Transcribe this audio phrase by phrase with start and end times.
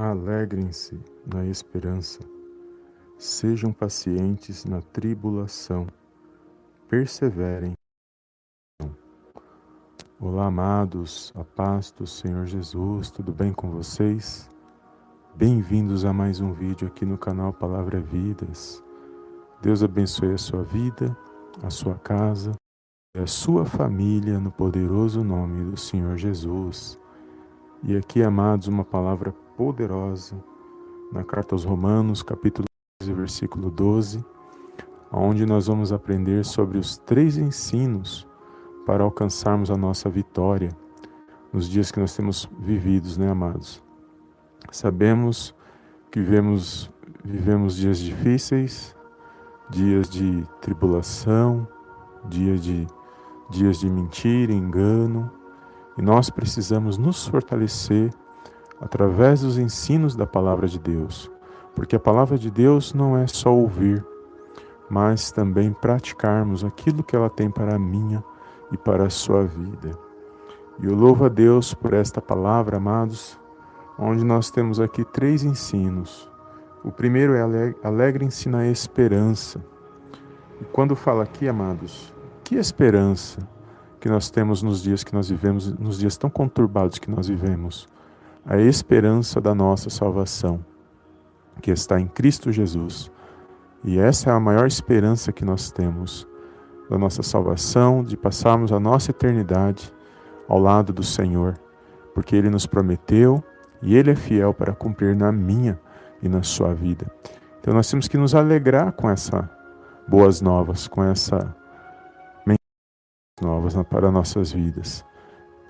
[0.00, 2.20] Alegrem-se na esperança,
[3.18, 5.86] sejam pacientes na tribulação,
[6.88, 7.74] perseverem.
[10.18, 14.48] Olá, amados, a paz do Senhor Jesus, tudo bem com vocês?
[15.34, 18.82] Bem-vindos a mais um vídeo aqui no canal Palavra Vidas.
[19.60, 21.14] Deus abençoe a sua vida,
[21.62, 22.54] a sua casa
[23.14, 26.98] e a sua família no poderoso nome do Senhor Jesus.
[27.82, 30.42] E aqui, amados, uma palavra poderosa
[31.12, 32.64] na carta aos Romanos, capítulo
[33.02, 34.24] 12, versículo 12,
[35.12, 38.26] onde nós vamos aprender sobre os três ensinos
[38.86, 40.70] para alcançarmos a nossa vitória
[41.52, 43.82] nos dias que nós temos vividos, né, amados?
[44.72, 45.54] Sabemos
[46.10, 46.90] que vivemos,
[47.22, 48.96] vivemos dias difíceis,
[49.68, 51.68] dias de tribulação,
[52.24, 52.86] dias de,
[53.50, 55.30] dias de mentira, engano,
[55.98, 58.10] e nós precisamos nos fortalecer
[58.80, 61.30] através dos ensinos da palavra de Deus,
[61.74, 64.04] porque a palavra de Deus não é só ouvir,
[64.88, 68.24] mas também praticarmos aquilo que ela tem para a minha
[68.72, 69.90] e para a sua vida.
[70.80, 73.38] E eu louvo a Deus por esta palavra, amados,
[73.98, 76.28] onde nós temos aqui três ensinos.
[76.82, 79.62] O primeiro é alegrem-se na esperança.
[80.60, 83.46] E quando fala aqui, amados, que esperança
[84.00, 87.86] que nós temos nos dias que nós vivemos, nos dias tão conturbados que nós vivemos?
[88.44, 90.64] A esperança da nossa salvação,
[91.60, 93.10] que está em Cristo Jesus.
[93.84, 96.26] E essa é a maior esperança que nós temos
[96.88, 99.92] da nossa salvação, de passarmos a nossa eternidade
[100.48, 101.58] ao lado do Senhor,
[102.14, 103.42] porque Ele nos prometeu
[103.80, 105.78] e Ele é fiel para cumprir na minha
[106.20, 107.06] e na sua vida.
[107.60, 109.48] Então nós temos que nos alegrar com essa
[110.08, 111.54] boas novas, com essa
[113.40, 115.04] novas para nossas vidas.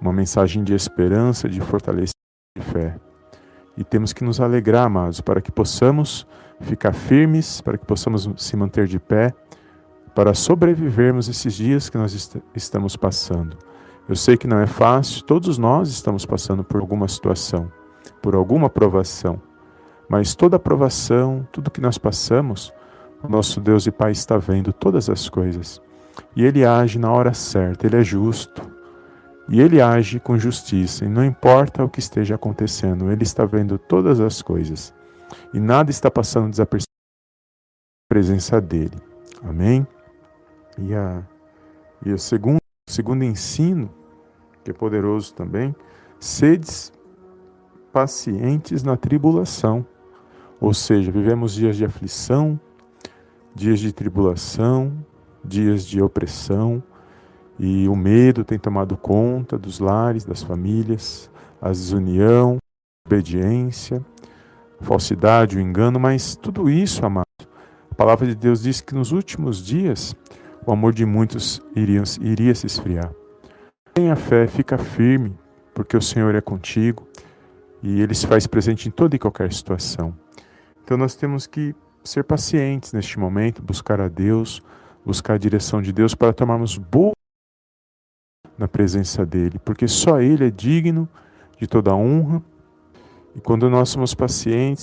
[0.00, 2.15] Uma mensagem de esperança, de fortalecimento
[2.56, 2.96] de fé.
[3.76, 6.26] E temos que nos alegrar, amados, para que possamos
[6.60, 9.34] ficar firmes, para que possamos se manter de pé,
[10.14, 13.58] para sobrevivermos esses dias que nós est estamos passando.
[14.08, 17.70] Eu sei que não é fácil, todos nós estamos passando por alguma situação,
[18.22, 19.40] por alguma provação,
[20.08, 22.72] mas toda provação, tudo que nós passamos,
[23.22, 25.82] o nosso Deus e Pai está vendo todas as coisas.
[26.34, 28.62] E Ele age na hora certa, Ele é justo,
[29.48, 33.78] e ele age com justiça, e não importa o que esteja acontecendo, ele está vendo
[33.78, 34.92] todas as coisas.
[35.54, 36.90] E nada está passando desapercebido
[38.10, 38.96] na presença dele.
[39.42, 39.86] Amém?
[40.78, 41.22] E, a,
[42.04, 42.58] e o segundo,
[42.88, 43.88] segundo ensino,
[44.64, 45.74] que é poderoso também,
[46.18, 46.92] sedes
[47.92, 49.86] pacientes na tribulação.
[50.60, 52.58] Ou seja, vivemos dias de aflição,
[53.54, 54.92] dias de tribulação,
[55.44, 56.82] dias de opressão,
[57.58, 61.30] e o medo tem tomado conta dos lares, das famílias,
[61.60, 64.04] a desunião, a obediência,
[64.80, 67.26] a falsidade, o engano, mas tudo isso, amado,
[67.90, 70.14] a palavra de Deus diz que nos últimos dias
[70.66, 73.10] o amor de muitos iria, iria se esfriar.
[73.94, 75.38] Tenha fé, fica firme,
[75.72, 77.06] porque o Senhor é contigo
[77.82, 80.14] e Ele se faz presente em toda e qualquer situação.
[80.84, 81.74] Então nós temos que
[82.04, 84.62] ser pacientes neste momento, buscar a Deus,
[85.04, 87.15] buscar a direção de Deus para tomarmos boas
[88.58, 91.08] na presença dele, porque só ele é digno
[91.58, 92.42] de toda honra.
[93.34, 94.82] E quando nós somos pacientes,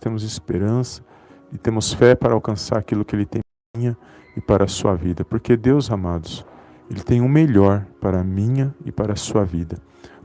[0.00, 1.04] temos esperança
[1.52, 3.96] e temos fé para alcançar aquilo que ele tem para minha
[4.36, 6.44] e para a sua vida, porque Deus, amados,
[6.90, 9.78] ele tem o melhor para a minha e para a sua vida.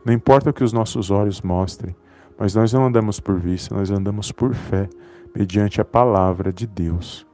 [0.05, 1.95] Não importa o que os nossos olhos mostrem,
[2.37, 4.89] mas nós não andamos por vista, nós andamos por fé,
[5.35, 7.25] mediante a palavra de Deus.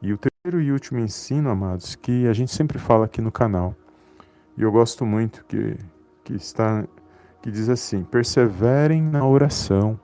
[0.00, 3.74] E o terceiro e último ensino, amados, que a gente sempre fala aqui no canal,
[4.56, 5.76] e eu gosto muito que,
[6.24, 6.84] que está
[7.42, 9.98] que diz assim: perseverem na oração.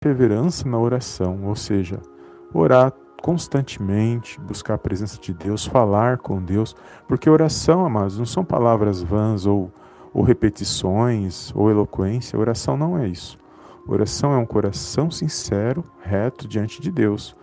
[0.00, 2.00] Perseverança na oração, ou seja,
[2.54, 6.76] orar constantemente, buscar a presença de Deus, falar com Deus,
[7.08, 9.72] porque oração, amados, não são palavras vãs ou,
[10.14, 12.38] ou repetições ou eloquência.
[12.38, 13.36] Oração não é isso.
[13.88, 17.34] Oração é um coração sincero, reto diante de Deus.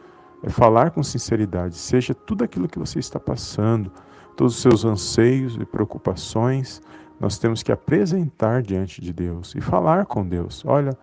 [0.41, 3.91] É falar com sinceridade, seja tudo aquilo que você está passando,
[4.35, 6.81] todos os seus anseios e preocupações,
[7.19, 10.63] nós temos que apresentar diante de Deus e falar com Deus.
[10.65, 10.97] Olha,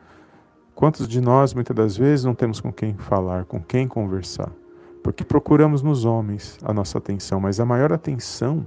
[0.74, 4.52] quantos de nós muitas das vezes não temos com quem falar, com quem conversar,
[5.02, 8.66] porque procuramos nos homens a nossa atenção, mas a maior atenção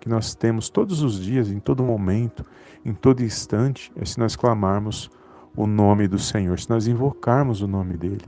[0.00, 2.44] que nós temos todos os dias, em todo momento,
[2.84, 5.10] em todo instante, é se nós clamarmos
[5.56, 8.24] o nome do Senhor, se nós invocarmos o nome dele.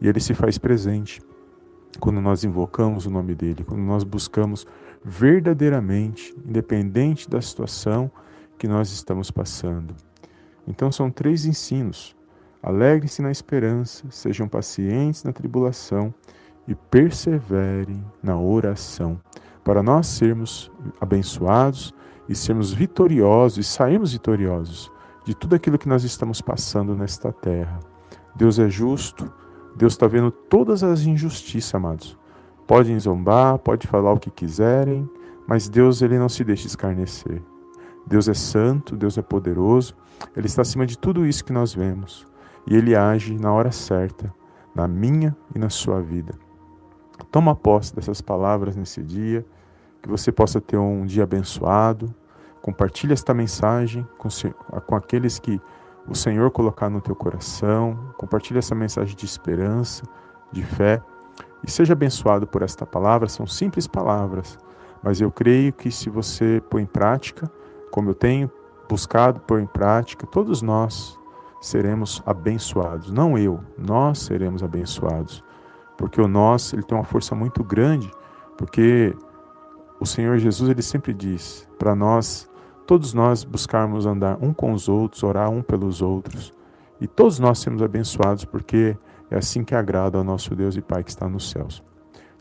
[0.00, 1.20] E ele se faz presente
[2.00, 4.66] quando nós invocamos o nome dele, quando nós buscamos
[5.04, 8.10] verdadeiramente, independente da situação
[8.58, 9.94] que nós estamos passando.
[10.66, 12.16] Então são três ensinos.
[12.62, 16.14] Alegrem-se na esperança, sejam pacientes na tribulação
[16.66, 19.20] e perseverem na oração,
[19.64, 21.92] para nós sermos abençoados
[22.28, 24.90] e sermos vitoriosos e sairmos vitoriosos
[25.24, 27.80] de tudo aquilo que nós estamos passando nesta terra.
[28.34, 29.30] Deus é justo,
[29.76, 32.18] Deus está vendo todas as injustiças, amados.
[32.66, 35.08] Podem zombar, pode falar o que quiserem,
[35.46, 37.42] mas Deus ele não se deixa escarnecer.
[38.06, 39.94] Deus é santo, Deus é poderoso,
[40.36, 42.26] Ele está acima de tudo isso que nós vemos
[42.66, 44.32] e Ele age na hora certa,
[44.74, 46.34] na minha e na sua vida.
[47.30, 49.44] Toma posse dessas palavras nesse dia,
[50.02, 52.12] que você possa ter um dia abençoado.
[52.60, 54.28] Compartilhe esta mensagem com,
[54.86, 55.60] com aqueles que
[56.06, 57.98] o Senhor colocar no teu coração.
[58.16, 60.02] Compartilhe essa mensagem de esperança,
[60.50, 61.02] de fé.
[61.64, 63.28] E seja abençoado por esta palavra.
[63.28, 64.58] São simples palavras,
[65.02, 67.50] mas eu creio que se você põe em prática,
[67.90, 68.50] como eu tenho
[68.88, 71.18] buscado pôr em prática, todos nós
[71.60, 73.10] seremos abençoados.
[73.10, 75.42] Não eu, nós seremos abençoados.
[75.96, 78.10] Porque o nós, ele tem uma força muito grande,
[78.58, 79.14] porque
[80.00, 82.50] o Senhor Jesus, ele sempre diz para nós,
[82.92, 86.52] todos nós buscarmos andar um com os outros, orar um pelos outros.
[87.00, 88.94] E todos nós seremos abençoados, porque
[89.30, 91.82] é assim que agrada ao nosso Deus e Pai que está nos céus.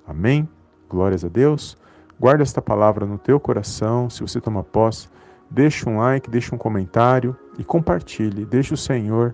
[0.05, 0.49] Amém?
[0.89, 1.77] Glórias a Deus.
[2.19, 5.07] Guarda esta palavra no teu coração, se você toma posse
[5.49, 8.43] Deixe um like, deixe um comentário e compartilhe.
[8.43, 9.33] Deixe o Senhor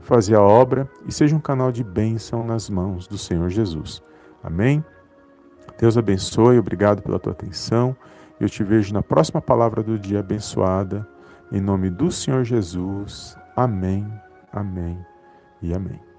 [0.00, 4.00] fazer a obra e seja um canal de bênção nas mãos do Senhor Jesus.
[4.44, 4.84] Amém?
[5.76, 7.96] Deus abençoe, obrigado pela tua atenção.
[8.40, 11.06] Eu te vejo na próxima palavra do dia abençoada.
[11.52, 13.36] Em nome do Senhor Jesus.
[13.54, 14.10] Amém,
[14.50, 14.98] amém
[15.60, 16.09] e amém.